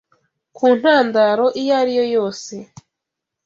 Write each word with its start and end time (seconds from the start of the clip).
ku 0.55 0.65
ntandaro 0.79 1.45
iyo 1.61 1.73
ariyo 1.81 2.05
yose 2.15 2.53